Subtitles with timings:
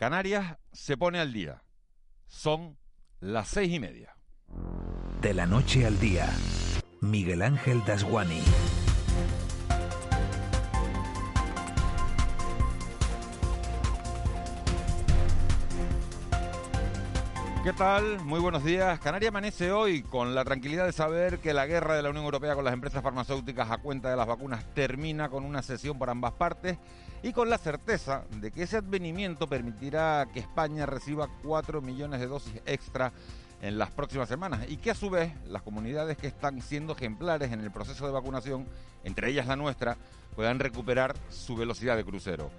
[0.00, 1.62] Canarias se pone al día.
[2.26, 2.78] Son
[3.20, 4.16] las seis y media.
[5.20, 6.26] De la noche al día,
[7.02, 8.40] Miguel Ángel Dasguani.
[17.62, 18.24] ¿Qué tal?
[18.24, 18.98] Muy buenos días.
[19.00, 22.54] Canarias amanece hoy con la tranquilidad de saber que la guerra de la Unión Europea
[22.54, 26.32] con las empresas farmacéuticas a cuenta de las vacunas termina con una sesión por ambas
[26.32, 26.78] partes
[27.22, 32.28] y con la certeza de que ese advenimiento permitirá que España reciba 4 millones de
[32.28, 33.12] dosis extra
[33.60, 37.52] en las próximas semanas y que a su vez las comunidades que están siendo ejemplares
[37.52, 38.66] en el proceso de vacunación,
[39.04, 39.98] entre ellas la nuestra,
[40.34, 42.50] puedan recuperar su velocidad de crucero.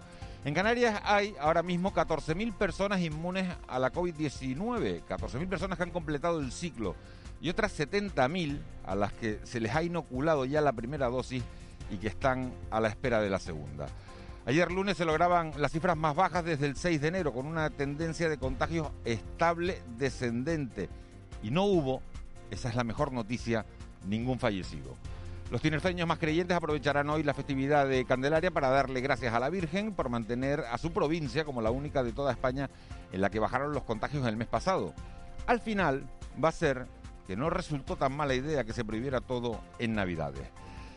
[0.44, 5.91] En Canarias hay ahora mismo 14.000 personas inmunes a la COVID-19, 14.000 personas que han
[5.91, 6.95] completado el ciclo
[7.40, 11.44] y otras 70.000 a las que se les ha inoculado ya la primera dosis
[11.91, 13.86] y que están a la espera de la segunda.
[14.48, 17.70] Ayer lunes se lograban las cifras más bajas desde el 6 de enero con una
[17.70, 20.89] tendencia de contagios estable descendente
[21.44, 22.02] y no hubo,
[22.50, 23.64] esa es la mejor noticia,
[24.08, 24.95] ningún fallecido.
[25.52, 29.49] Los tinerfeños más creyentes aprovecharán hoy la festividad de Candelaria para darle gracias a la
[29.49, 32.69] Virgen por mantener a su provincia como la única de toda España
[33.11, 34.93] en la que bajaron los contagios el mes pasado.
[35.47, 36.05] Al final
[36.41, 36.88] va a ser
[37.27, 40.47] que no resultó tan mala idea que se prohibiera todo en Navidades.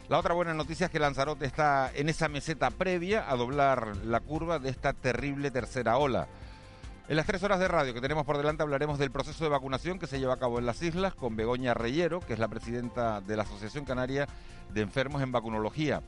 [0.08, 4.20] La otra buena noticia es que Lanzarote está en esa meseta previa a doblar la
[4.20, 6.28] curva de esta terrible tercera ola.
[7.06, 9.98] En las tres horas de radio que tenemos por delante hablaremos del proceso de vacunación
[9.98, 13.20] que se lleva a cabo en las islas con Begoña Reyero, que es la presidenta
[13.20, 14.26] de la Asociación Canaria
[14.72, 16.00] de Enfermos en Vacunología.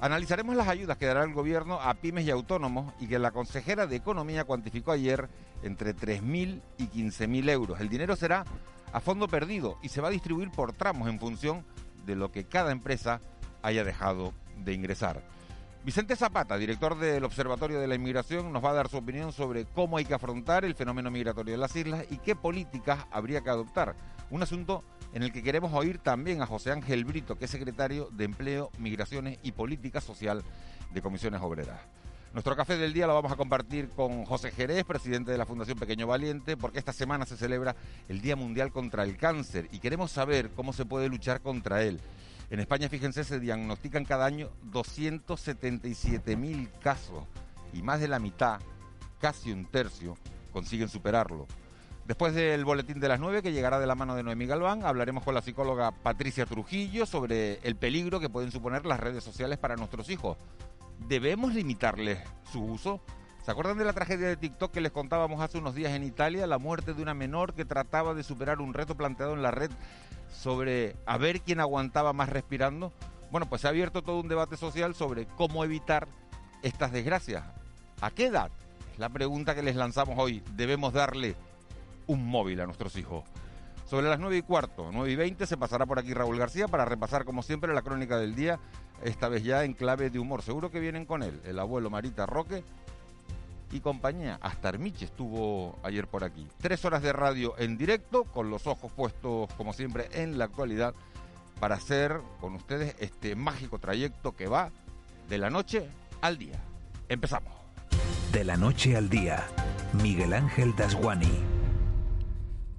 [0.00, 3.88] Analizaremos las ayudas que dará el gobierno a pymes y autónomos y que la consejera
[3.88, 5.28] de Economía cuantificó ayer
[5.64, 7.80] entre 3.000 y 15.000 euros.
[7.80, 8.44] El dinero será
[8.92, 11.64] a fondo perdido y se va a distribuir por tramos en función
[12.04, 13.20] de lo que cada empresa
[13.62, 15.24] haya dejado de ingresar.
[15.86, 19.66] Vicente Zapata, director del Observatorio de la Inmigración, nos va a dar su opinión sobre
[19.66, 23.50] cómo hay que afrontar el fenómeno migratorio de las islas y qué políticas habría que
[23.50, 23.94] adoptar.
[24.30, 28.08] Un asunto en el que queremos oír también a José Ángel Brito, que es secretario
[28.10, 30.42] de Empleo, Migraciones y Política Social
[30.92, 31.78] de Comisiones Obreras.
[32.32, 35.78] Nuestro café del día lo vamos a compartir con José Jerez, presidente de la Fundación
[35.78, 37.76] Pequeño Valiente, porque esta semana se celebra
[38.08, 42.00] el Día Mundial contra el Cáncer y queremos saber cómo se puede luchar contra él.
[42.48, 47.24] En España, fíjense, se diagnostican cada año 277 mil casos
[47.72, 48.60] y más de la mitad,
[49.20, 50.16] casi un tercio,
[50.52, 51.46] consiguen superarlo.
[52.06, 55.24] Después del boletín de las 9, que llegará de la mano de Noemí Galván, hablaremos
[55.24, 59.74] con la psicóloga Patricia Trujillo sobre el peligro que pueden suponer las redes sociales para
[59.74, 60.38] nuestros hijos.
[61.08, 62.20] ¿Debemos limitarles
[62.52, 63.00] su uso?
[63.46, 66.48] ¿Se acuerdan de la tragedia de TikTok que les contábamos hace unos días en Italia?
[66.48, 69.70] La muerte de una menor que trataba de superar un reto planteado en la red
[70.36, 72.92] sobre a ver quién aguantaba más respirando.
[73.30, 76.08] Bueno, pues se ha abierto todo un debate social sobre cómo evitar
[76.64, 77.44] estas desgracias.
[78.00, 78.50] ¿A qué edad?
[78.92, 80.42] Es la pregunta que les lanzamos hoy.
[80.56, 81.36] Debemos darle
[82.08, 83.22] un móvil a nuestros hijos.
[83.84, 86.84] Sobre las 9 y cuarto, 9 y 20, se pasará por aquí Raúl García para
[86.84, 88.58] repasar, como siempre, la crónica del día,
[89.04, 90.42] esta vez ya en clave de humor.
[90.42, 92.64] Seguro que vienen con él el abuelo Marita Roque
[93.76, 94.38] y compañía.
[94.40, 96.46] Hasta Armiche estuvo ayer por aquí.
[96.60, 100.94] Tres horas de radio en directo, con los ojos puestos, como siempre, en la actualidad,
[101.60, 104.70] para hacer con ustedes este mágico trayecto que va
[105.28, 105.88] de la noche
[106.20, 106.60] al día.
[107.08, 107.52] Empezamos.
[108.32, 109.46] De la noche al día,
[109.92, 111.32] Miguel Ángel Dasguani.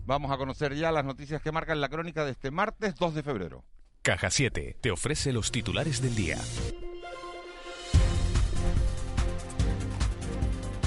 [0.06, 3.24] Vamos a conocer ya las noticias que marcan la crónica de este martes 2 de
[3.24, 3.64] febrero.
[4.02, 6.38] Caja 7 te ofrece los titulares del día.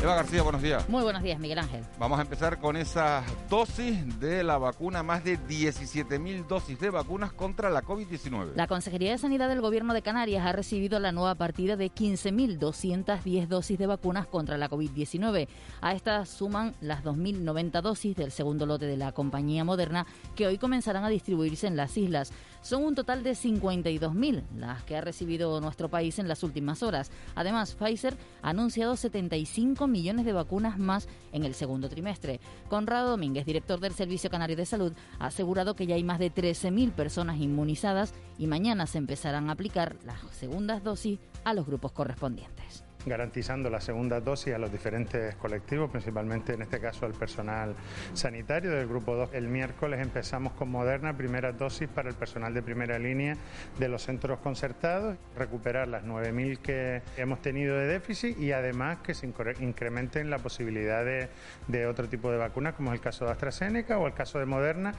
[0.02, 0.88] Eva García, buenos días.
[0.88, 1.84] Muy buenos días, Miguel Ángel.
[1.98, 7.34] Vamos a empezar con esas dosis de la vacuna, más de 17.000 dosis de vacunas
[7.34, 8.54] contra la COVID-19.
[8.54, 13.46] La Consejería de Sanidad del Gobierno de Canarias ha recibido la nueva partida de 15.210
[13.46, 15.48] dosis de vacunas contra la COVID-19.
[15.82, 20.56] A estas suman las 2.090 dosis del segundo lote de la compañía Moderna que hoy
[20.56, 22.32] comenzarán a distribuirse en las islas.
[22.62, 27.10] Son un total de 52.000 las que ha recibido nuestro país en las últimas horas.
[27.34, 32.40] Además, Pfizer ha anunciado 75 millones de vacunas más en el segundo trimestre.
[32.68, 36.32] Conrado Domínguez, director del Servicio Canario de Salud, ha asegurado que ya hay más de
[36.32, 41.92] 13.000 personas inmunizadas y mañana se empezarán a aplicar las segundas dosis a los grupos
[41.92, 47.74] correspondientes garantizando la segunda dosis a los diferentes colectivos, principalmente en este caso al personal
[48.14, 49.30] sanitario del grupo 2.
[49.32, 53.36] El miércoles empezamos con Moderna, primera dosis para el personal de primera línea
[53.78, 59.14] de los centros concertados, recuperar las 9.000 que hemos tenido de déficit y además que
[59.14, 59.30] se
[59.60, 61.28] incrementen la posibilidad de,
[61.68, 64.46] de otro tipo de vacunas, como es el caso de AstraZeneca o el caso de
[64.46, 64.94] Moderna.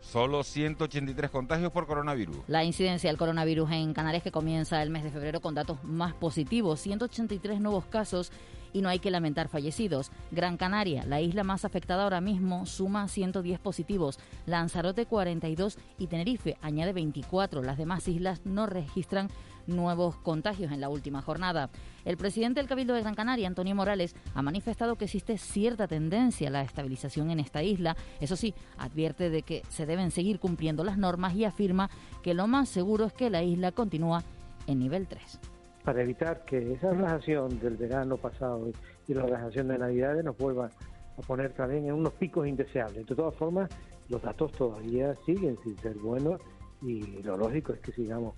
[0.00, 2.36] Solo 183 contagios por coronavirus.
[2.48, 6.14] La incidencia del coronavirus en Canarias que comienza el mes de febrero con datos más
[6.14, 8.32] positivos, 183 nuevos casos
[8.72, 10.10] y no hay que lamentar fallecidos.
[10.30, 16.56] Gran Canaria, la isla más afectada ahora mismo, suma 110 positivos, Lanzarote 42 y Tenerife
[16.62, 17.62] añade 24.
[17.62, 19.28] Las demás islas no registran
[19.66, 21.70] nuevos contagios en la última jornada.
[22.04, 26.48] El presidente del Cabildo de Gran Canaria, Antonio Morales, ha manifestado que existe cierta tendencia
[26.48, 27.96] a la estabilización en esta isla.
[28.20, 31.90] Eso sí, advierte de que se deben seguir cumpliendo las normas y afirma
[32.22, 34.22] que lo más seguro es que la isla continúa
[34.66, 35.40] en nivel 3.
[35.84, 38.70] Para evitar que esa relajación del verano pasado
[39.06, 40.70] y la relajación de Navidades nos vuelva
[41.16, 43.06] a poner también en unos picos indeseables.
[43.06, 43.70] De todas formas,
[44.08, 46.40] los datos todavía siguen sin ser buenos
[46.82, 48.34] y lo lógico es que sigamos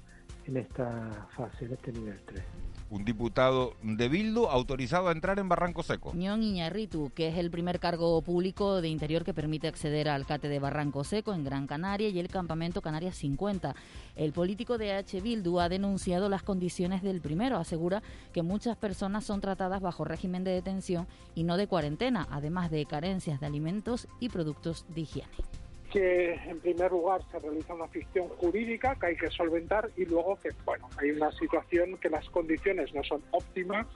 [0.46, 2.42] en esta fase, en este nivel 3
[2.92, 6.12] un diputado de Bildu autorizado a entrar en Barranco Seco.
[6.14, 10.50] Ñón Iñarritu, que es el primer cargo público de interior que permite acceder al CATE
[10.50, 13.74] de Barranco Seco en Gran Canaria y el campamento Canarias 50.
[14.14, 15.22] El político de H.
[15.22, 17.56] Bildu ha denunciado las condiciones del primero.
[17.56, 18.02] Asegura
[18.34, 22.84] que muchas personas son tratadas bajo régimen de detención y no de cuarentena, además de
[22.84, 25.61] carencias de alimentos y productos de higiene
[25.92, 30.36] que en primer lugar se realiza una ficción jurídica que hay que solventar y luego
[30.36, 33.86] que bueno hay una situación que las condiciones no son óptimas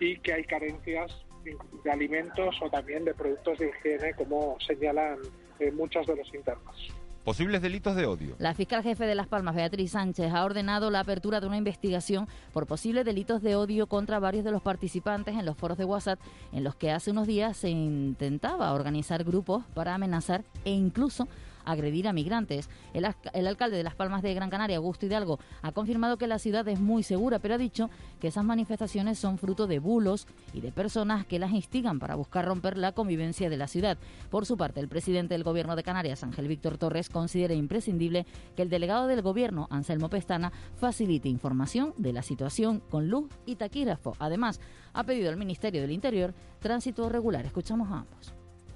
[0.00, 5.18] y que hay carencias de alimentos o también de productos de higiene como señalan
[5.60, 7.03] eh, muchos de los internos.
[7.24, 8.36] Posibles delitos de odio.
[8.38, 12.28] La fiscal jefe de Las Palmas, Beatriz Sánchez, ha ordenado la apertura de una investigación
[12.52, 16.20] por posibles delitos de odio contra varios de los participantes en los foros de WhatsApp
[16.52, 21.26] en los que hace unos días se intentaba organizar grupos para amenazar e incluso
[21.64, 22.68] agredir a migrantes.
[22.92, 23.04] El,
[23.46, 26.80] alcalde de Las Palmas de Gran Canaria, Augusto Hidalgo, ha confirmado que la ciudad es
[26.80, 27.90] muy segura, pero ha dicho
[28.20, 32.44] que esas manifestaciones son fruto de bulos y de personas que las instigan para buscar
[32.44, 33.98] romper la convivencia de la ciudad.
[34.30, 38.26] Por su parte, el presidente del Gobierno de Canarias, Ángel Víctor Torres, considera imprescindible
[38.56, 43.56] que el delegado del Gobierno, Anselmo Pestana, facilite información de la situación con luz y
[43.56, 44.14] taquígrafo.
[44.18, 44.60] Además,
[44.92, 47.44] ha pedido al Ministerio del Interior tránsito regular.
[47.44, 48.34] Escuchamos a ambos.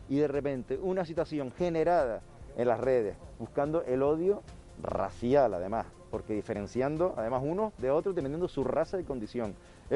[0.08, 2.23] Y de repente una situación generada
[2.58, 4.43] en las redes, buscando el odio
[4.82, 9.55] racial además, porque diferenciando además uno de otro dependiendo su raza y condición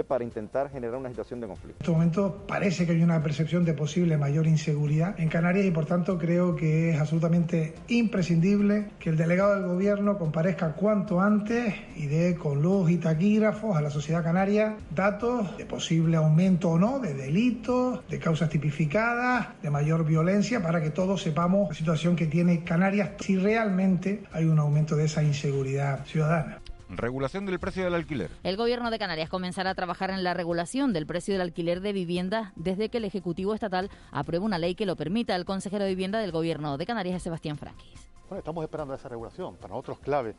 [0.08, 1.76] para intentar generar una situación de conflicto.
[1.78, 5.70] En este momento parece que hay una percepción de posible mayor inseguridad en Canarias y
[5.70, 11.74] por tanto creo que es absolutamente imprescindible que el delegado del gobierno comparezca cuanto antes
[11.96, 16.78] y dé con luz y taquígrafos a la sociedad canaria datos de posible aumento o
[16.78, 22.16] no de delitos, de causas tipificadas, de mayor violencia para que todos sepamos la situación
[22.16, 26.61] que tiene Canarias si realmente hay un aumento de esa inseguridad ciudadana.
[26.96, 28.30] Regulación del precio del alquiler.
[28.42, 31.94] El Gobierno de Canarias comenzará a trabajar en la regulación del precio del alquiler de
[31.94, 35.34] viviendas desde que el Ejecutivo Estatal apruebe una ley que lo permita.
[35.34, 38.08] El consejero de Vivienda del Gobierno de Canarias es Sebastián Franquis.
[38.28, 39.56] Bueno, estamos esperando esa regulación.
[39.56, 40.34] Para nosotros clave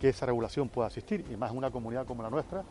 [0.00, 2.64] que esa regulación pueda asistir, y más en una comunidad como la nuestra,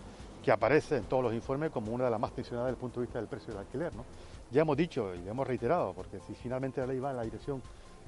[0.43, 2.99] que aparece en todos los informes como una de las más tensionadas desde el punto
[2.99, 3.95] de vista del precio del alquiler.
[3.95, 4.03] ¿no?
[4.51, 7.61] Ya hemos dicho y hemos reiterado, porque si finalmente la ley va en la dirección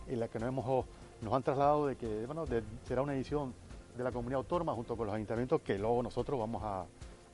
[0.07, 0.85] en la que nos, hemos,
[1.21, 2.45] nos han trasladado de que bueno,
[2.87, 3.53] será una edición
[3.99, 6.85] de la comunidad autónoma junto con los ayuntamientos que luego nosotros vamos a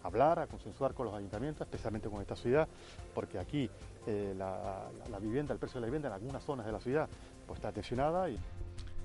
[0.03, 2.67] hablar, a consensuar con los ayuntamientos, especialmente con esta ciudad,
[3.13, 3.69] porque aquí
[4.05, 4.89] eh, la,
[5.19, 7.07] vivienda, el precio de la vivienda en algunas zonas de la ciudad
[7.45, 8.37] pues está tensionada y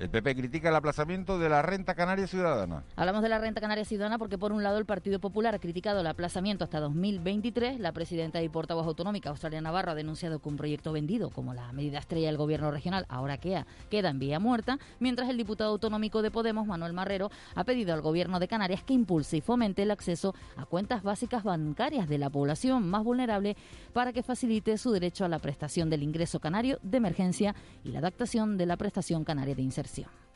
[0.01, 2.85] el PP critica el aplazamiento de la renta canaria ciudadana.
[2.97, 6.01] Hablamos de la renta canaria ciudadana porque por un lado el Partido Popular ha criticado
[6.01, 7.79] el aplazamiento hasta 2023.
[7.79, 11.71] La presidenta y portavoz autonómica Australia Navarro ha denunciado que un proyecto vendido como la
[11.75, 16.23] medida estrella del gobierno regional ahora queda, queda en vía muerta, mientras el diputado autonómico
[16.23, 19.91] de Podemos, Manuel Marrero, ha pedido al gobierno de Canarias que impulse y fomente el
[19.91, 23.55] acceso a cuentas básicas bancarias de la población más vulnerable
[23.93, 27.55] para que facilite su derecho a la prestación del ingreso canario de emergencia
[27.85, 29.90] y la adaptación de la prestación canaria de inserción.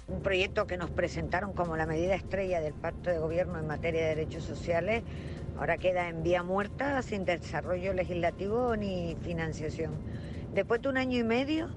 [0.07, 4.03] Un proyecto que nos presentaron como la medida estrella del pacto de gobierno en materia
[4.03, 5.03] de derechos sociales,
[5.57, 9.93] ahora queda en vía muerta, sin desarrollo legislativo ni financiación.
[10.53, 11.71] Después de un año y medio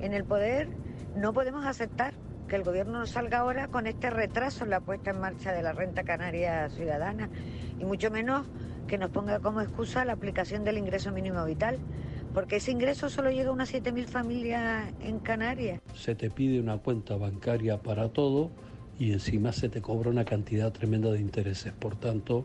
[0.00, 0.68] en el poder,
[1.16, 2.14] no podemos aceptar
[2.48, 5.62] que el gobierno nos salga ahora con este retraso en la puesta en marcha de
[5.62, 7.30] la renta canaria ciudadana
[7.78, 8.46] y mucho menos
[8.88, 11.78] que nos ponga como excusa la aplicación del ingreso mínimo vital
[12.32, 15.80] porque ese ingreso solo llega a unas 7.000 familias en Canarias.
[15.94, 18.50] Se te pide una cuenta bancaria para todo
[18.98, 21.72] y encima se te cobra una cantidad tremenda de intereses.
[21.72, 22.44] Por tanto,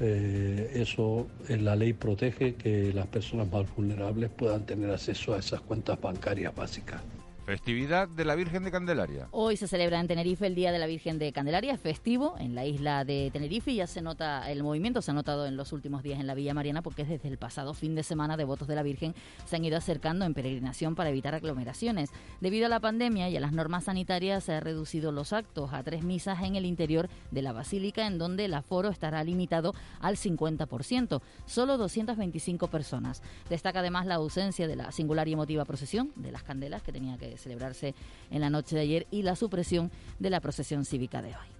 [0.00, 5.60] eh, eso la ley protege que las personas más vulnerables puedan tener acceso a esas
[5.60, 7.02] cuentas bancarias básicas.
[7.44, 9.26] Festividad de la Virgen de Candelaria.
[9.32, 12.54] Hoy se celebra en Tenerife el Día de la Virgen de Candelaria, es festivo en
[12.54, 15.72] la isla de Tenerife y ya se nota el movimiento, se ha notado en los
[15.72, 18.76] últimos días en la Villa Mariana porque desde el pasado fin de semana devotos de
[18.76, 22.10] la Virgen se han ido acercando en peregrinación para evitar aglomeraciones.
[22.40, 25.82] Debido a la pandemia y a las normas sanitarias se han reducido los actos a
[25.82, 30.14] tres misas en el interior de la basílica en donde el aforo estará limitado al
[30.14, 33.20] 50%, solo 225 personas.
[33.50, 37.18] Destaca además la ausencia de la singular y emotiva procesión de las candelas que tenía
[37.18, 37.94] que celebrarse
[38.30, 41.52] en la noche de ayer y la supresión de la procesión cívica de hoy.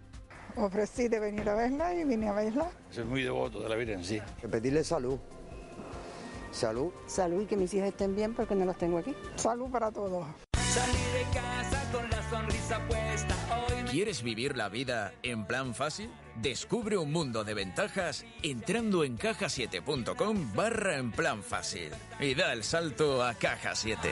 [0.57, 2.71] Ofrecí de venir a verla y vine a verla.
[2.91, 4.21] Soy muy devoto de la Virgen, sí.
[4.51, 5.19] Pedirle salud.
[6.51, 6.93] Salud.
[7.07, 9.15] Salud y que mis hijas estén bien porque no las tengo aquí.
[9.37, 10.27] Salud para todos.
[10.81, 13.35] De casa con la sonrisa puesta
[13.69, 13.83] hoy.
[13.91, 16.11] ¿Quieres vivir la vida en plan fácil?
[16.37, 22.65] Descubre un mundo de ventajas entrando en cajasiete.com barra en plan fácil y da el
[22.65, 24.09] salto a Caja 7.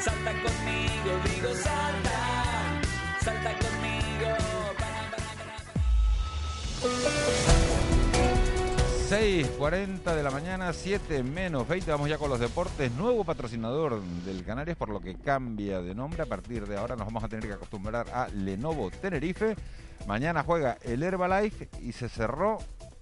[0.00, 2.80] Salta conmigo, digo salta,
[3.20, 3.53] salta
[9.14, 12.90] 6.40 de la mañana, 7 menos 20, vamos ya con los deportes.
[12.90, 16.24] Nuevo patrocinador del Canarias, por lo que cambia de nombre.
[16.24, 19.54] A partir de ahora nos vamos a tener que acostumbrar a Lenovo Tenerife.
[20.08, 22.58] Mañana juega el Herbalife y se cerró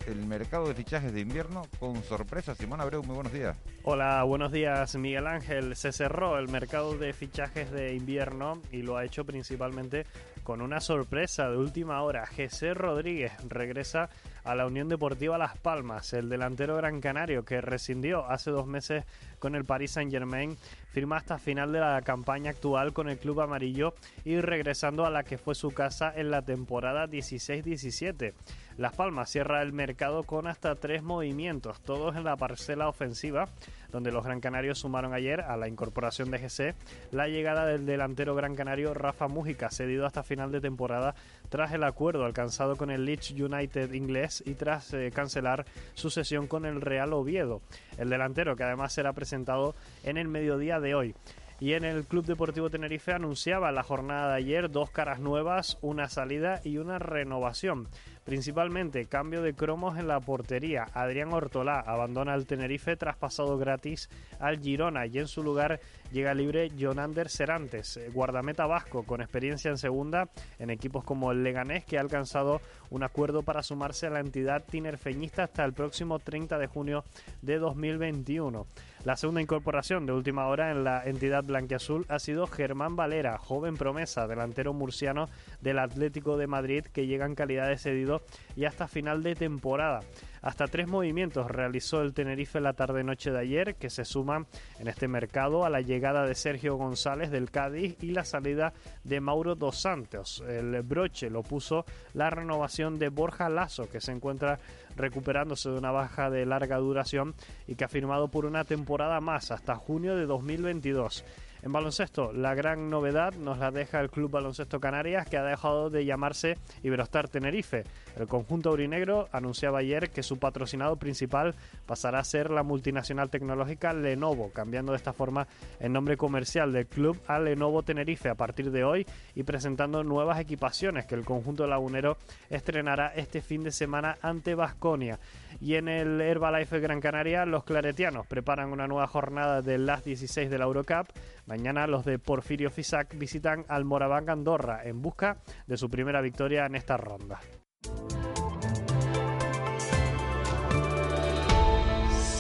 [0.07, 2.55] el mercado de fichajes de invierno con sorpresa.
[2.55, 3.57] Simón Abreu, muy buenos días.
[3.85, 5.77] Hola, buenos días Miguel Ángel.
[5.77, 10.07] Se cerró el mercado de fichajes de invierno y lo ha hecho principalmente
[10.43, 12.27] con una sorpresa de última hora.
[12.27, 14.11] José Rodríguez regresa
[14.45, 16.13] a la Unión Deportiva Las Palmas.
[16.13, 19.05] El delantero gran canario que rescindió hace dos meses
[19.39, 20.57] con el Paris Saint Germain
[20.93, 23.95] firma hasta final de la campaña actual con el club amarillo
[24.25, 28.35] y regresando a la que fue su casa en la temporada 16-17.
[28.79, 33.49] Las Palmas cierra el mercado con hasta tres movimientos, todos en la parcela ofensiva,
[33.91, 36.75] donde los Gran Canarios sumaron ayer a la incorporación de GC
[37.11, 41.15] la llegada del delantero Gran Canario Rafa Mújica, cedido hasta final de temporada
[41.51, 46.47] tras el acuerdo alcanzado con el Leeds United inglés y tras eh, cancelar su sesión
[46.47, 47.61] con el Real Oviedo.
[47.99, 49.75] El delantero, que además será presentado
[50.05, 51.15] en el mediodía de hoy.
[51.61, 56.09] Y en el Club Deportivo Tenerife anunciaba la jornada de ayer dos caras nuevas, una
[56.09, 57.87] salida y una renovación.
[58.25, 60.87] Principalmente cambio de cromos en la portería.
[60.95, 65.81] Adrián Ortolá abandona el Tenerife traspasado gratis al Girona y en su lugar
[66.13, 70.29] llega libre Jonander Serantes, eh, guardameta vasco con experiencia en segunda
[70.61, 72.61] en equipos como el Leganés que ha alcanzado
[72.91, 77.05] un acuerdo para sumarse a la entidad tinerfeñista hasta el próximo 30 de junio
[77.41, 78.67] de 2021.
[79.05, 83.77] La segunda incorporación de última hora en la entidad blanquiazul ha sido Germán Valera, joven
[83.77, 85.29] promesa, delantero murciano
[85.61, 88.12] del Atlético de Madrid que llega en calidad de cedido
[88.57, 90.01] y hasta final de temporada.
[90.43, 94.47] Hasta tres movimientos realizó el Tenerife la tarde-noche de ayer, que se suman
[94.81, 98.73] en este mercado a la llegada de Sergio González del Cádiz y la salida
[99.05, 100.43] de Mauro Dos Santos.
[100.49, 104.59] El broche lo puso la renovación de Borja Lazo, que se encuentra
[104.97, 107.35] recuperándose de una baja de larga duración
[107.69, 111.25] y que ha firmado por una temporada más hasta junio de 2022.
[111.65, 115.91] En baloncesto, la gran novedad nos la deja el Club Baloncesto Canarias, que ha dejado
[115.91, 117.85] de llamarse Iberostar Tenerife.
[118.17, 121.55] El conjunto aurinegro anunciaba ayer que su patrocinado principal
[121.87, 125.47] pasará a ser la multinacional tecnológica Lenovo, cambiando de esta forma
[125.79, 130.41] el nombre comercial del club a Lenovo Tenerife a partir de hoy y presentando nuevas
[130.41, 132.17] equipaciones que el conjunto lagunero
[132.51, 135.21] estrenará este fin de semana ante Vasconia.
[135.61, 140.51] Y en el Herbalife Gran Canaria, los claretianos preparan una nueva jornada del Last 16
[140.51, 141.07] de la Eurocup.
[141.53, 146.65] Mañana los de Porfirio Fisac visitan al Moraván Andorra en busca de su primera victoria
[146.65, 147.41] en esta ronda.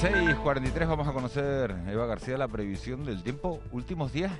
[0.02, 4.32] 6.43 vamos a conocer, Eva García, la previsión del tiempo últimos días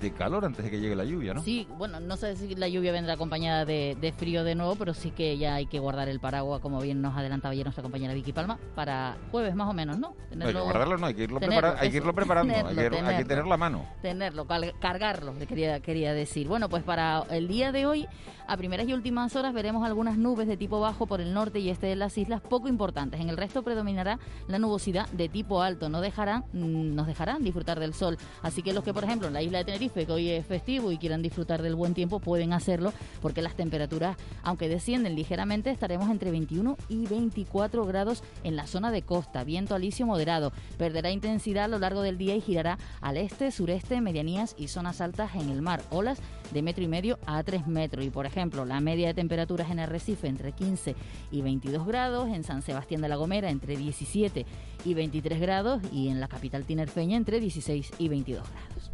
[0.00, 1.42] de calor antes de que llegue la lluvia, ¿no?
[1.42, 5.10] Sí, bueno, no sé si la lluvia vendrá acompañada de, frío de nuevo, pero sí
[5.10, 8.32] que ya hay que guardar el paraguas, como bien nos adelantaba ayer nuestra compañera Vicky
[8.32, 10.14] Palma, para jueves más o menos, ¿no?
[10.30, 11.38] hay que guardarlo, no, hay que irlo,
[11.78, 13.84] hay que irlo preparando, hay, que, tenerlo a mano.
[14.00, 16.48] Tenerlo, cargarlo, quería, quería decir.
[16.48, 18.08] Bueno, pues para el día de hoy,
[18.50, 21.70] a primeras y últimas horas, veremos algunas nubes de tipo bajo por el norte y
[21.70, 23.20] este de las islas, poco importantes.
[23.20, 25.88] En el resto predominará la nubosidad de tipo alto.
[25.88, 28.18] No dejarán, mm, nos dejarán disfrutar del sol.
[28.42, 30.90] Así que los que, por ejemplo, en la isla de Tenerife, que hoy es festivo
[30.90, 32.92] y quieran disfrutar del buen tiempo, pueden hacerlo
[33.22, 38.90] porque las temperaturas, aunque descienden ligeramente, estaremos entre 21 y 24 grados en la zona
[38.90, 39.44] de costa.
[39.44, 40.52] Viento alisio moderado.
[40.76, 45.00] Perderá intensidad a lo largo del día y girará al este, sureste, medianías y zonas
[45.00, 45.82] altas en el mar.
[45.90, 46.18] Olas
[46.50, 48.04] de metro y medio a 3 metros.
[48.04, 50.94] Y por ejemplo, ejemplo, la media de temperaturas en Arrecife entre 15
[51.30, 54.46] y 22 grados, en San Sebastián de la Gomera entre 17
[54.86, 58.90] y 23 grados y en la capital tinerfeña entre 16 y 22 grados.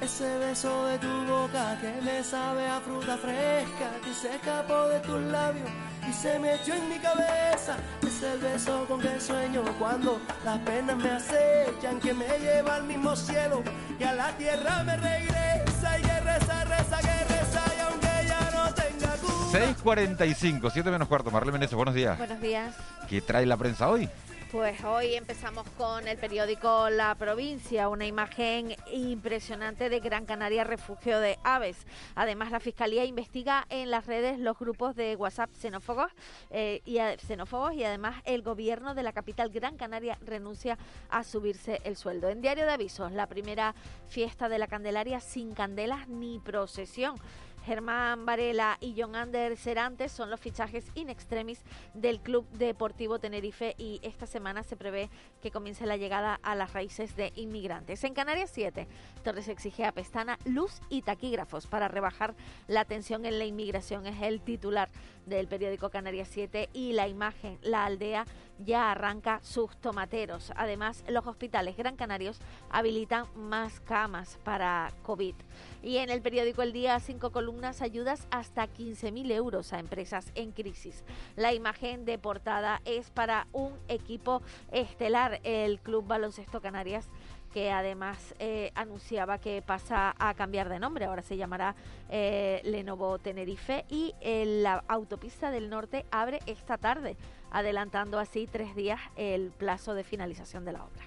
[0.00, 5.00] Ese beso de tu boca que me sabe a fruta fresca que se escapó de
[5.00, 5.70] tus labios
[6.08, 7.76] y se me echó en mi cabeza.
[8.06, 12.84] Es el beso con que sueño cuando las penas me acechan, que me lleva al
[12.84, 13.62] mismo cielo
[13.98, 18.50] y a la tierra me regresa y que reza, reza, que reza y aunque ya
[18.52, 19.66] no tenga cura.
[19.74, 21.30] 6.45, 7 menos cuarto.
[21.30, 22.18] Marlene Meneses, buenos días.
[22.18, 22.74] Buenos días.
[23.08, 24.08] ¿Qué trae la prensa hoy?
[24.54, 31.18] Pues hoy empezamos con el periódico La Provincia, una imagen impresionante de Gran Canaria, refugio
[31.18, 31.76] de aves.
[32.14, 36.12] Además, la Fiscalía investiga en las redes los grupos de WhatsApp xenófobos,
[36.50, 40.78] eh, y, xenófobos y además el gobierno de la capital Gran Canaria renuncia
[41.10, 42.28] a subirse el sueldo.
[42.28, 43.74] En Diario de Avisos, la primera
[44.06, 47.16] fiesta de la Candelaria sin candelas ni procesión.
[47.64, 51.62] Germán Varela y John Ander Serantes son los fichajes in extremis
[51.94, 55.08] del Club Deportivo Tenerife y esta semana se prevé
[55.40, 58.04] que comience la llegada a las raíces de inmigrantes.
[58.04, 58.86] En Canarias 7,
[59.22, 62.34] Torres exige a Pestana luz y taquígrafos para rebajar
[62.68, 64.06] la tensión en la inmigración.
[64.06, 64.90] Es el titular
[65.24, 68.26] del periódico Canarias 7 y la imagen, la aldea
[68.58, 70.52] ya arranca sus tomateros.
[70.56, 75.34] Además, los hospitales Gran Canarios habilitan más camas para COVID.
[75.82, 80.52] Y en el periódico El Día, cinco columnas, ayudas hasta 15.000 euros a empresas en
[80.52, 81.04] crisis.
[81.36, 84.42] La imagen de portada es para un equipo
[84.72, 87.08] estelar, el Club Baloncesto Canarias
[87.54, 91.76] que además eh, anunciaba que pasa a cambiar de nombre, ahora se llamará
[92.10, 97.16] eh, Lenovo Tenerife y eh, la autopista del norte abre esta tarde,
[97.54, 101.02] adelantando así tres días el plazo de finalización de la obra.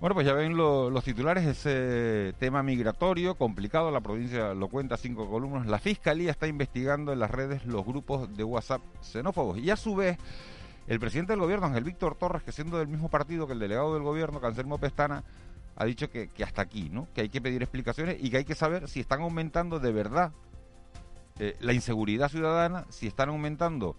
[0.00, 4.96] Bueno, pues ya ven lo- los titulares, ese tema migratorio complicado, la provincia lo cuenta
[4.96, 5.66] cinco columnas.
[5.66, 9.94] La Fiscalía está investigando en las redes los grupos de WhatsApp xenófobos y a su
[9.94, 10.16] vez
[10.86, 13.92] el presidente del gobierno, Ángel Víctor Torres, que siendo del mismo partido que el delegado
[13.92, 15.22] del gobierno, Cancelmo Pestana,
[15.76, 17.06] ha dicho que, que hasta aquí, ¿no?
[17.14, 20.32] Que hay que pedir explicaciones y que hay que saber si están aumentando de verdad
[21.38, 23.96] eh, la inseguridad ciudadana, si están aumentando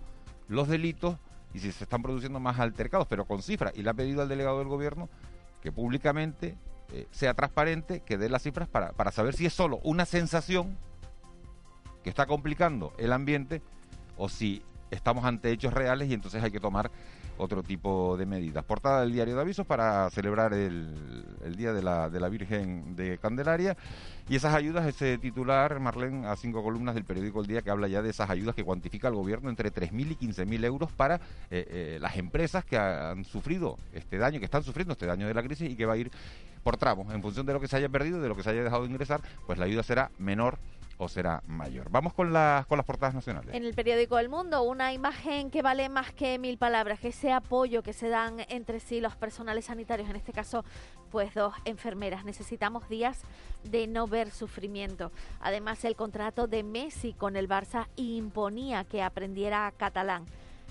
[0.48, 1.18] los delitos
[1.53, 3.74] y si se están produciendo más altercados, pero con cifras.
[3.75, 5.10] Y le ha pedido al delegado del gobierno
[5.62, 6.58] que públicamente
[6.93, 10.77] eh, sea transparente, que dé las cifras para, para saber si es solo una sensación
[12.03, 13.62] que está complicando el ambiente
[14.17, 16.91] o si estamos ante hechos reales y entonces hay que tomar
[17.41, 18.63] otro tipo de medidas.
[18.63, 22.95] Portada del diario de avisos para celebrar el, el Día de la, de la Virgen
[22.95, 23.75] de Candelaria
[24.30, 27.88] y esas ayudas, ese titular, Marlene, a cinco columnas del periódico El Día que habla
[27.88, 31.15] ya de esas ayudas que cuantifica el gobierno entre 3.000 y 15.000 euros para
[31.49, 35.34] eh, eh, las empresas que han sufrido este daño, que están sufriendo este daño de
[35.34, 36.12] la crisis y que va a ir
[36.63, 37.12] por tramos.
[37.13, 38.89] En función de lo que se haya perdido, de lo que se haya dejado de
[38.89, 40.60] ingresar, pues la ayuda será menor
[41.01, 41.89] o será mayor.
[41.89, 43.55] Vamos con las, con las portadas nacionales.
[43.55, 47.81] En el periódico El Mundo, una imagen que vale más que mil palabras, ese apoyo
[47.81, 50.63] que se dan entre sí los personales sanitarios, en este caso,
[51.09, 52.23] pues dos enfermeras.
[52.23, 53.21] Necesitamos días
[53.63, 55.11] de no ver sufrimiento.
[55.39, 60.25] Además, el contrato de Messi con el Barça imponía que aprendiera catalán.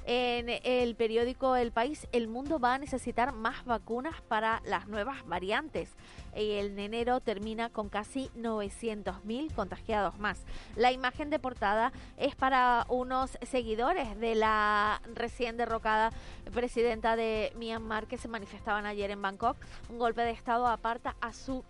[0.07, 5.27] En el periódico El País, el mundo va a necesitar más vacunas para las nuevas
[5.27, 5.95] variantes.
[6.33, 10.45] El enero termina con casi 900.000 contagiados más.
[10.77, 16.13] La imagen de portada es para unos seguidores de la recién derrocada
[16.53, 19.57] presidenta de Myanmar que se manifestaban ayer en Bangkok.
[19.89, 21.65] Un golpe de Estado aparta a su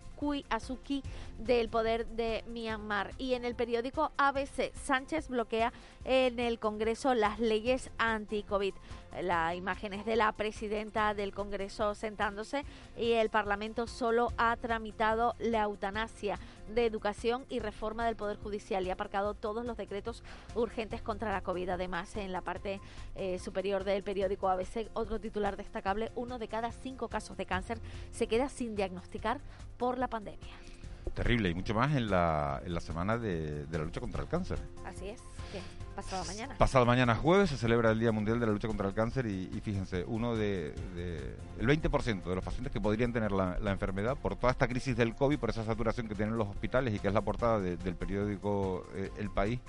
[0.49, 1.01] Azuki
[1.39, 3.11] del poder de Myanmar.
[3.17, 5.73] Y en el periódico ABC, Sánchez bloquea
[6.05, 8.73] en el Congreso las leyes anti-COVID.
[9.19, 12.63] La imagen es de la presidenta del Congreso sentándose
[12.97, 16.39] y el Parlamento solo ha tramitado la eutanasia
[16.73, 20.23] de educación y reforma del Poder Judicial y ha aparcado todos los decretos
[20.55, 21.69] urgentes contra la COVID.
[21.69, 22.79] Además, en la parte
[23.15, 27.79] eh, superior del periódico ABC, otro titular destacable, uno de cada cinco casos de cáncer
[28.11, 29.41] se queda sin diagnosticar
[29.77, 30.70] por la pandemia.
[31.13, 34.29] Terrible y mucho más en la, en la semana de, de la lucha contra el
[34.29, 34.57] cáncer.
[34.85, 35.21] Así es,
[35.51, 35.59] que
[35.93, 36.55] pasado mañana.
[36.57, 39.49] Pasado mañana jueves se celebra el Día Mundial de la Lucha contra el Cáncer y,
[39.53, 43.71] y fíjense, uno de, de- el 20% de los pacientes que podrían tener la, la
[43.71, 46.99] enfermedad por toda esta crisis del COVID, por esa saturación que tienen los hospitales y
[46.99, 49.59] que es la portada de- del periódico eh, El País,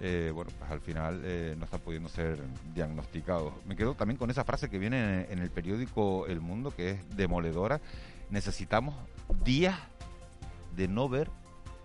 [0.00, 2.36] eh, bueno, pues al final eh, no están pudiendo ser
[2.74, 3.52] diagnosticados.
[3.64, 6.90] Me quedo también con esa frase que viene en, en el periódico El Mundo, que
[6.90, 7.80] es demoledora.
[8.28, 8.96] Necesitamos
[9.44, 9.78] días
[10.76, 11.30] de no ver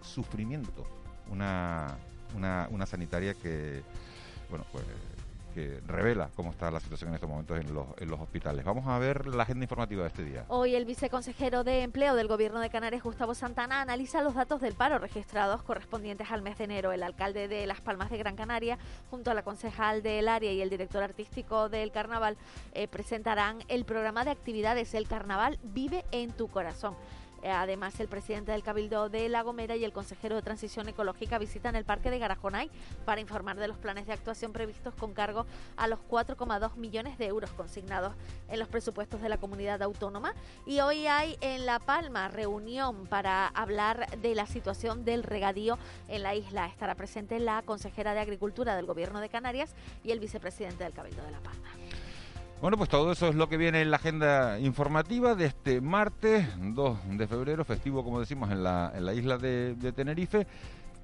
[0.01, 0.85] sufrimiento.
[1.29, 1.97] Una,
[2.35, 3.81] una, sanitaria que,
[4.49, 4.83] bueno, pues
[5.55, 8.65] que revela cómo está la situación en estos momentos en los, en los hospitales.
[8.65, 10.43] Vamos a ver la agenda informativa de este día.
[10.49, 14.73] Hoy el viceconsejero de Empleo del Gobierno de Canarias, Gustavo Santana, analiza los datos del
[14.73, 16.91] paro registrados correspondientes al mes de enero.
[16.91, 18.77] El alcalde de Las Palmas de Gran Canaria,
[19.09, 22.35] junto a la concejal del área y el director artístico del Carnaval,
[22.73, 26.95] eh, presentarán el programa de actividades El Carnaval Vive en tu Corazón.
[27.45, 31.37] Eh, además, el presidente del Cabildo de La Gomera y el consejero de Transición Ecológica
[31.37, 32.71] visitan el parque de Garajonay
[33.05, 35.45] para informar de los planes de actuación previstos con cargo
[35.77, 38.15] a los 4,2 millones de euros consignados
[38.49, 40.33] en los presupuestos de la comunidad autónoma.
[40.65, 45.77] Y hoy hay en La Palma reunión para hablar de la situación del regadío
[46.07, 46.65] en la isla.
[46.65, 51.23] Estará presente la consejera de Agricultura del Gobierno de Canarias y el vicepresidente del Cabildo
[51.23, 51.69] de La Palma.
[52.61, 56.47] Bueno, pues todo eso es lo que viene en la agenda informativa de este martes
[56.57, 60.47] 2 de febrero, festivo, como decimos, en la, isla de Tenerife.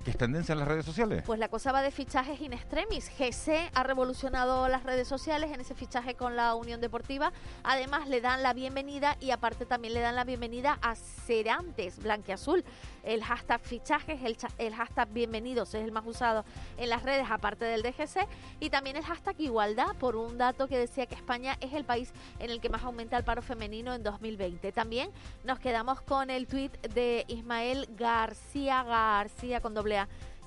[0.04, 1.22] ¿Qué es tendencia en las redes sociales?
[1.26, 3.12] Pues la cosa va de fichajes in extremis.
[3.20, 7.32] GC ha revolucionado las redes sociales en ese fichaje con la Unión Deportiva.
[7.64, 12.64] Además, le dan la bienvenida y aparte también le dan la bienvenida a Cerantes Blanquiazul.
[13.04, 14.20] El hashtag fichajes,
[14.58, 16.46] el, hashtag bienvenidos es el más usado
[16.78, 18.28] en las redes, aparte del DGC.
[18.60, 22.12] Y también el hashtag igualdad, por un dato que decía que España es el país
[22.40, 24.72] en el que más aumenta el paro femenino en 2020.
[24.72, 25.12] También
[25.44, 29.91] nos quedamos con el tuit de Ismael García García con doble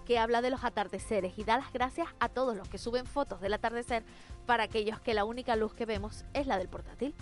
[0.05, 3.41] que habla de los atardeceres y da las gracias a todos los que suben fotos
[3.41, 4.05] del atardecer
[4.47, 7.15] para aquellos que la única luz que vemos es la del portátil.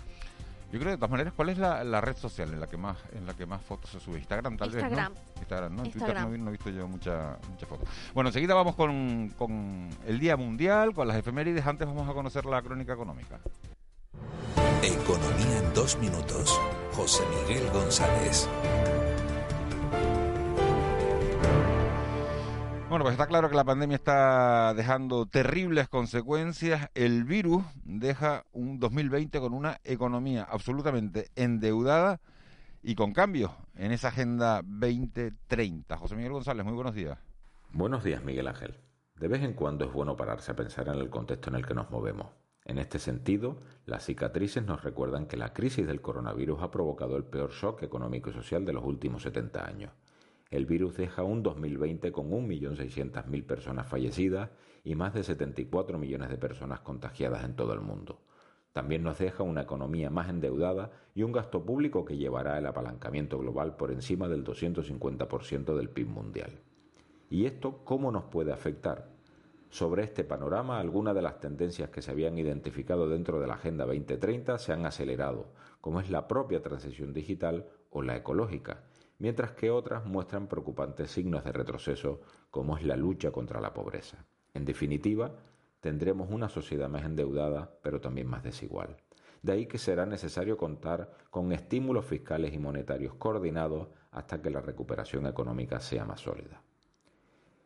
[0.71, 2.97] Yo creo de todas maneras, ¿cuál es la, la, red social en la que más
[3.13, 4.17] en la que más fotos se sube?
[4.17, 5.13] Instagram tal Instagram.
[5.13, 5.39] vez, ¿no?
[5.39, 5.83] Instagram, ¿no?
[5.83, 7.87] En Twitter no, no, he visto yo muchas mucha fotos.
[8.15, 11.67] Bueno, enseguida vamos con, con el Día Mundial, con las efemérides.
[11.67, 13.39] Antes vamos a conocer la crónica económica.
[14.81, 16.59] Economía en dos minutos.
[16.95, 18.49] José Miguel González.
[22.93, 26.91] Bueno, pues está claro que la pandemia está dejando terribles consecuencias.
[26.93, 32.21] El virus deja un 2020 con una economía absolutamente endeudada
[32.83, 35.97] y con cambios en esa Agenda 2030.
[35.97, 37.17] José Miguel González, muy buenos días.
[37.71, 38.75] Buenos días, Miguel Ángel.
[39.15, 41.73] De vez en cuando es bueno pararse a pensar en el contexto en el que
[41.73, 42.27] nos movemos.
[42.63, 47.23] En este sentido, las cicatrices nos recuerdan que la crisis del coronavirus ha provocado el
[47.23, 49.91] peor shock económico y social de los últimos 70 años
[50.53, 54.51] el virus deja un 2020 con 1.600.000 personas fallecidas
[54.83, 58.21] y más de 74 millones de personas contagiadas en todo el mundo.
[58.71, 63.39] También nos deja una economía más endeudada y un gasto público que llevará el apalancamiento
[63.39, 66.59] global por encima del 250% del PIB mundial.
[67.31, 69.09] ¿Y esto cómo nos puede afectar?
[69.71, 73.87] Sobre este panorama, algunas de las tendencias que se habían identificado dentro de la Agenda
[73.87, 75.47] 2030 se han acelerado,
[75.81, 78.83] como es la propia transición digital o la ecológica,
[79.23, 82.19] mientras que otras muestran preocupantes signos de retroceso,
[82.51, 84.25] como es la lucha contra la pobreza.
[84.53, 85.31] En definitiva,
[85.79, 88.97] tendremos una sociedad más endeudada, pero también más desigual.
[89.41, 94.59] De ahí que será necesario contar con estímulos fiscales y monetarios coordinados hasta que la
[94.59, 96.61] recuperación económica sea más sólida.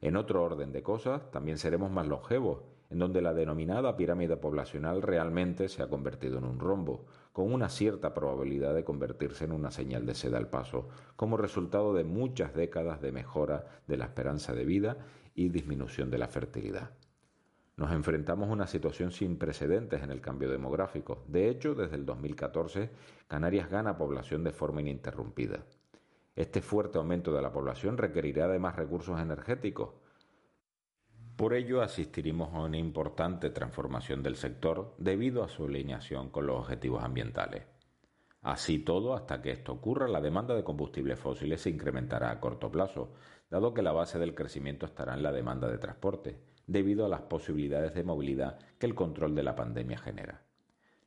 [0.01, 5.01] En otro orden de cosas, también seremos más longevos en donde la denominada pirámide poblacional
[5.01, 9.71] realmente se ha convertido en un rombo, con una cierta probabilidad de convertirse en una
[9.71, 14.53] señal de seda al paso, como resultado de muchas décadas de mejora de la esperanza
[14.53, 14.97] de vida
[15.35, 16.91] y disminución de la fertilidad.
[17.75, 21.23] Nos enfrentamos a una situación sin precedentes en el cambio demográfico.
[21.27, 22.89] De hecho, desde el 2014,
[23.27, 25.63] Canarias gana población de forma ininterrumpida.
[26.37, 29.95] Este fuerte aumento de la población requerirá de más recursos energéticos,
[31.35, 36.57] por ello asistiremos a una importante transformación del sector debido a su alineación con los
[36.59, 37.63] objetivos ambientales.
[38.43, 42.71] Así todo, hasta que esto ocurra, la demanda de combustibles fósiles se incrementará a corto
[42.71, 43.13] plazo,
[43.49, 47.21] dado que la base del crecimiento estará en la demanda de transporte, debido a las
[47.21, 50.43] posibilidades de movilidad que el control de la pandemia genera.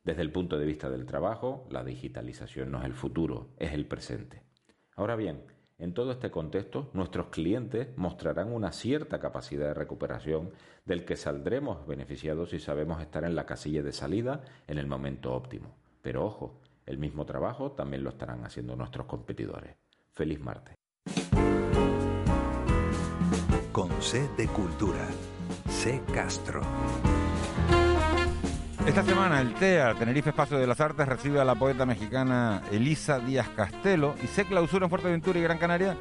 [0.03, 3.87] Desde el punto de vista del trabajo, la digitalización no es el futuro, es el
[3.87, 4.50] presente.
[4.95, 5.43] Ahora bien,
[5.79, 10.51] en todo este contexto, nuestros clientes mostrarán una cierta capacidad de recuperación
[10.85, 15.33] del que saldremos beneficiados si sabemos estar en la casilla de salida en el momento
[15.33, 15.73] óptimo.
[16.01, 19.75] Pero ojo, el mismo trabajo también lo estarán haciendo nuestros competidores.
[20.13, 20.75] Feliz martes.
[23.71, 25.07] Con C Cultura.
[25.67, 26.61] C Castro.
[28.85, 33.19] Esta semana el TEA, Tenerife Espacio de las Artes, recibe a la poeta mexicana Elisa
[33.19, 35.95] Díaz Castelo y se clausura en Fuerteventura y Gran Canaria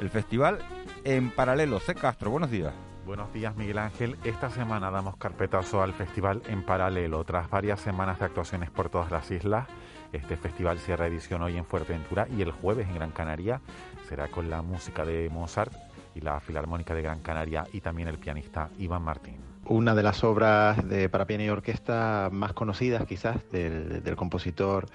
[0.00, 0.58] el festival
[1.04, 1.78] en paralelo.
[1.80, 1.94] C.
[1.94, 2.72] Castro, buenos días.
[3.04, 4.16] Buenos días, Miguel Ángel.
[4.24, 7.22] Esta semana damos carpetazo al festival en paralelo.
[7.24, 9.68] Tras varias semanas de actuaciones por todas las islas,
[10.10, 13.60] este festival cierra edición hoy en Fuerteventura y el jueves en Gran Canaria
[14.08, 15.74] será con la música de Mozart
[16.14, 20.24] y la Filarmónica de Gran Canaria y también el pianista Iván Martín una de las
[20.24, 24.86] obras de para piano y orquesta más conocidas quizás del, compositor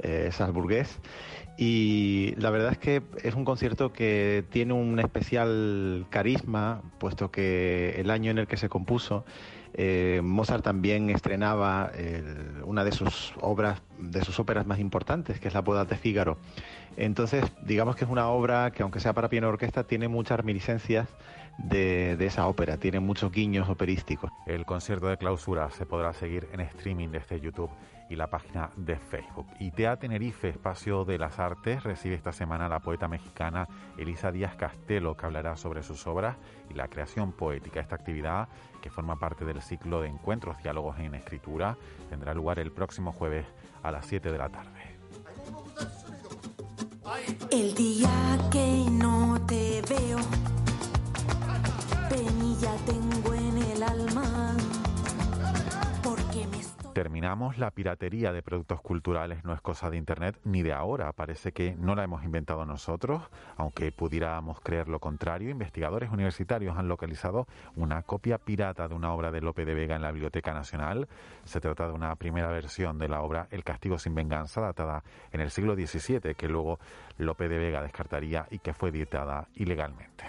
[0.00, 0.30] eh,
[1.56, 7.94] y la verdad es que es un concierto que tiene un especial carisma puesto que
[7.98, 9.24] el año en el que se compuso
[9.76, 11.90] eh, Mozart también estrenaba
[12.64, 16.38] una de sus obras, de sus óperas más importantes, que es La boda de Fígaro.
[16.96, 21.08] Entonces, digamos que es una obra que, aunque sea para piano orquesta, tiene muchas reminiscencias
[21.58, 24.30] de, de, esa ópera, tiene muchos guiños operísticos.
[24.46, 27.70] El concierto de clausura se podrá seguir en streaming desde YouTube
[28.08, 29.46] y la página de Facebook.
[29.58, 34.56] ITEA Tenerife, Espacio de las Artes, recibe esta semana a la poeta mexicana Elisa Díaz
[34.56, 36.36] Castelo, que hablará sobre sus obras
[36.70, 37.80] y la creación poética.
[37.80, 38.48] Esta actividad,
[38.82, 41.76] que forma parte del ciclo de encuentros, diálogos en escritura,
[42.10, 43.46] tendrá lugar el próximo jueves
[43.82, 44.94] a las 7 de la tarde.
[47.50, 50.18] El día que no te veo,
[52.14, 54.63] penilla tengo en el alma
[56.94, 61.12] terminamos, la piratería de productos culturales no es cosa de Internet ni de ahora.
[61.12, 63.22] Parece que no la hemos inventado nosotros,
[63.56, 65.50] aunque pudiéramos creer lo contrario.
[65.50, 70.02] Investigadores universitarios han localizado una copia pirata de una obra de Lope de Vega en
[70.02, 71.08] la Biblioteca Nacional.
[71.44, 75.02] Se trata de una primera versión de la obra El castigo sin venganza, datada
[75.32, 76.78] en el siglo XVII, que luego
[77.18, 80.24] Lope de Vega descartaría y que fue editada ilegalmente.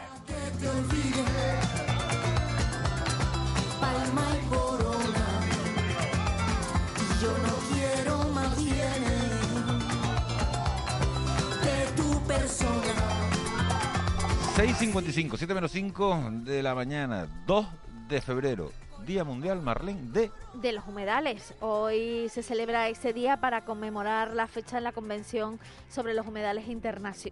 [14.96, 17.68] 6.55, 7 menos 5 de la mañana, 2
[18.08, 18.72] de febrero.
[19.06, 20.32] Día Mundial, Marlene, de...
[20.54, 21.54] De los humedales.
[21.60, 26.64] Hoy se celebra ese día para conmemorar la fecha de la Convención sobre los humedales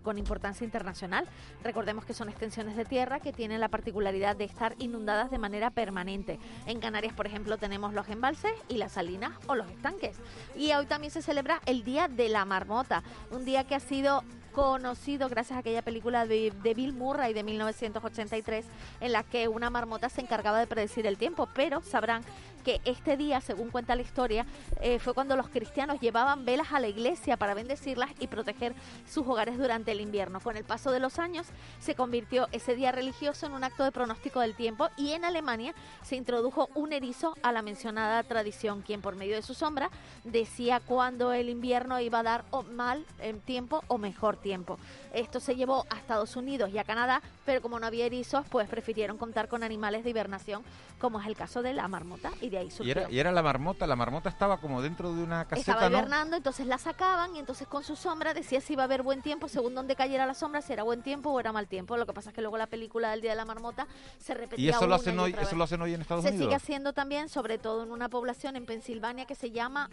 [0.04, 1.26] con importancia internacional.
[1.64, 5.70] Recordemos que son extensiones de tierra que tienen la particularidad de estar inundadas de manera
[5.70, 6.40] permanente.
[6.68, 10.18] En Canarias, por ejemplo, tenemos los embalses y las salinas o los estanques.
[10.54, 14.22] Y hoy también se celebra el Día de la Marmota, un día que ha sido
[14.54, 18.66] conocido gracias a aquella película de, Bill Murray de 1983
[19.02, 22.24] en la que una marmota se encargaba de predecir el tiempo, pero sabrán
[22.64, 24.46] que este día, según cuenta la historia,
[24.82, 28.74] eh, fue cuando los cristianos llevaban velas a la iglesia para bendecirlas y proteger
[29.08, 30.40] sus hogares durante el invierno.
[30.40, 31.48] Con el paso de los años
[31.80, 35.74] se convirtió ese día religioso en un acto de pronóstico del tiempo y en Alemania
[36.04, 39.90] se introdujo un erizo a la mencionada tradición, quien por medio de su sombra
[40.24, 43.06] decía cuándo el invierno iba a dar mal
[43.46, 44.78] tiempo o mejor tiempo.
[45.14, 48.68] Esto se llevó a Estados Unidos y a Canadá, pero como no había erizos, pues
[48.70, 50.64] prefirieron contar con animales de hibernación,
[51.04, 53.10] como es el caso de la marmota, y de ahí surgió.
[53.10, 56.66] Y era, la marmota, la marmota estaba como dentro de una caseta, Estaba hibernando, entonces
[56.66, 59.76] la sacaban y entonces con su sombra decía si iba a haber buen tiempo, según
[59.76, 61.98] donde cayera la sombra, si era buen tiempo o era mal tiempo.
[61.98, 63.86] Lo que pasa es que luego la película del Día de la Marmota
[64.18, 66.40] se repetía ¿Y eso lo hacen hoy, eso lo hacen hoy en Estados Unidos?
[66.40, 69.90] Se sigue haciendo también, sobre todo en una población en Pensilvania que se llama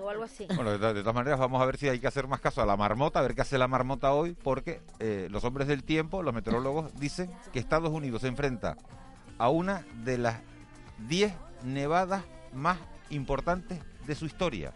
[0.00, 0.46] O algo así.
[0.54, 2.76] Bueno, de, todas maneras vamos a ver si hay que hacer más caso a la
[2.76, 6.34] marmota, a ver qué hace la marmota hoy, porque eh, los hombres del tiempo, los
[6.34, 8.76] meteorólogos, dicen que Estados Unidos se enfrenta
[9.36, 10.40] a una de las
[11.08, 11.32] 10
[11.64, 12.78] nevadas más
[13.10, 14.72] importantes de su historia.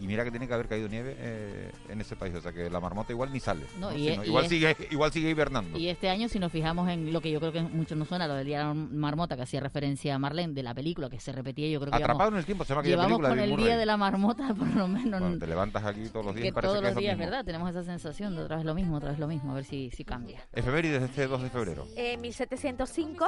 [0.00, 2.70] Y mira que tiene que haber caído nieve eh, en ese país, o sea que
[2.70, 3.64] la marmota igual ni sale.
[3.92, 5.78] E- igual, sigue, igual sigue hibernando.
[5.78, 8.26] Y este año, si nos fijamos en lo que yo creo que mucho nos suena,
[8.26, 11.20] lo del día de la marmota, que hacía referencia a Marlene, de la película, que
[11.20, 13.56] se repetía, yo creo que Atrapado en el tiempo, se llama Llevamos película con el
[13.56, 15.38] día de la marmota, por lo menos.
[15.38, 16.54] te levantas aquí todos los días.
[16.54, 17.44] Que todos los días, ¿verdad?
[17.44, 19.90] Tenemos esa sensación de otra vez lo mismo, otra vez lo mismo, a ver si,
[19.90, 20.46] si cambia.
[20.52, 21.86] Efemérides este 2 de febrero.
[21.96, 23.26] En 1705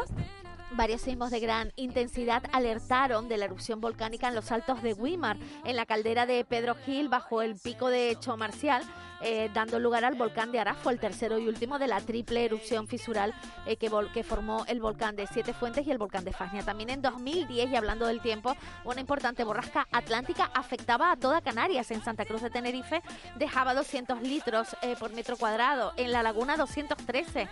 [0.72, 5.36] Varios sismos de gran intensidad alertaron de la erupción volcánica en los altos de Weimar,
[5.64, 8.82] en la caldera de Pedro Gil, bajo el pico de Hecho Marcial,
[9.22, 12.86] eh, dando lugar al volcán de Arafo, el tercero y último de la triple erupción
[12.86, 13.34] fisural
[13.66, 13.90] eh, que,
[14.24, 16.62] formó el volcán de Siete Fuentes y el volcán de Fagnia.
[16.62, 21.90] También en 2010, y hablando del tiempo, una importante borrasca atlántica afectaba a toda Canarias.
[21.90, 23.02] En Santa Cruz de Tenerife
[23.36, 27.48] dejaba 200 litros eh, por metro cuadrado, en La Laguna 213,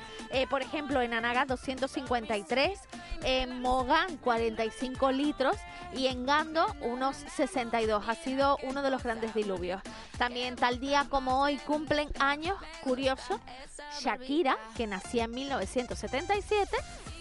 [0.48, 2.80] por ejemplo, en Anaga 253,
[3.24, 5.56] en Mogán 45 litros
[5.94, 8.08] y en Gando unos 62.
[8.08, 9.82] Ha sido uno de los grandes diluvios.
[10.16, 13.40] También tal día como hoy cumplen años, curioso,
[14.00, 16.76] Shakira, que nacía en 1977,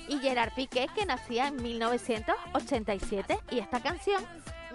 [0.07, 3.39] y Gerard Piqué, que nacía en 1987.
[3.51, 4.23] Y esta canción,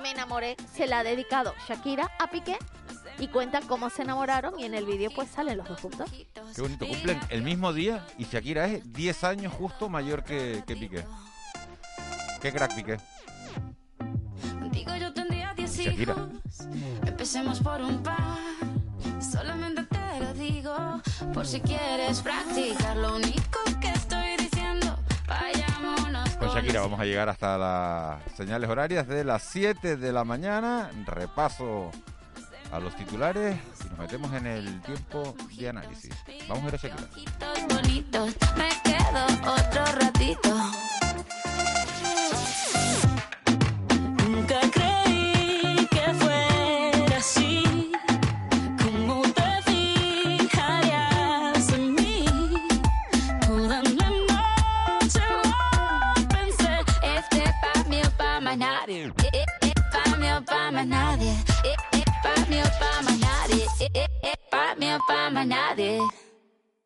[0.01, 2.59] Me enamoré, se la ha dedicado Shakira a Piqué
[3.19, 6.11] y cuentan cómo se enamoraron y en el vídeo pues salen los dos juntos.
[6.55, 10.77] Qué bonito, cumplen el mismo día y Shakira es 10 años justo mayor que, que
[10.77, 11.05] Piqué.
[12.41, 12.99] Qué crack Piqué.
[14.73, 15.12] Digo yo tendría 10
[15.85, 16.14] Shakira.
[17.07, 18.38] Empecemos por un par,
[19.21, 20.77] solamente te lo digo,
[21.35, 26.31] por si quieres practicar lo único que estoy diciendo, vayámonos.
[26.31, 30.25] Pues con Shakira vamos a llegar hasta las señales horarias de las 7 de la
[30.25, 31.90] mañana, repaso
[32.71, 36.14] a los titulares y nos metemos en el tiempo de análisis.
[36.49, 37.09] Vamos a ver a Shakira.
[38.57, 40.51] Me quedo otro ratito.
[44.29, 44.61] Nunca
[65.33, 66.12] llama nadie.